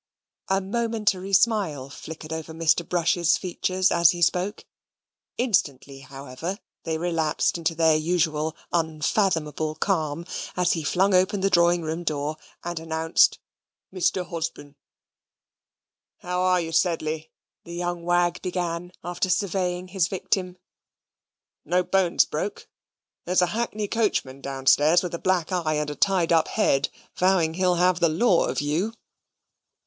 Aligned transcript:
A 0.47 0.59
momentary 0.61 1.31
smile 1.31 1.91
flickered 1.91 2.33
over 2.33 2.53
Mr. 2.55 2.83
Brush's 2.89 3.37
features 3.37 3.91
as 3.91 4.09
he 4.09 4.23
spoke; 4.23 4.65
instantly, 5.37 5.99
however, 5.99 6.57
they 6.85 6.97
relapsed 6.97 7.55
into 7.55 7.75
their 7.75 7.95
usual 7.95 8.55
unfathomable 8.71 9.75
calm, 9.75 10.25
as 10.57 10.71
he 10.71 10.83
flung 10.83 11.13
open 11.13 11.41
the 11.41 11.51
drawing 11.51 11.83
room 11.83 12.03
door, 12.03 12.37
and 12.63 12.79
announced 12.79 13.37
"Mr. 13.93 14.25
Hosbin." 14.27 14.73
"How 16.21 16.41
are 16.41 16.59
you, 16.59 16.71
Sedley?" 16.71 17.29
that 17.63 17.71
young 17.73 18.03
wag 18.03 18.41
began, 18.41 18.93
after 19.03 19.29
surveying 19.29 19.89
his 19.89 20.07
victim. 20.07 20.57
"No 21.63 21.83
bones 21.83 22.25
broke? 22.25 22.67
There's 23.25 23.43
a 23.43 23.53
hackney 23.53 23.87
coachman 23.87 24.41
downstairs 24.41 25.03
with 25.03 25.13
a 25.13 25.19
black 25.19 25.51
eye, 25.51 25.75
and 25.75 25.91
a 25.91 25.95
tied 25.95 26.33
up 26.33 26.47
head, 26.47 26.89
vowing 27.15 27.53
he'll 27.53 27.75
have 27.75 27.99
the 27.99 28.09
law 28.09 28.47
of 28.47 28.61
you." 28.61 28.95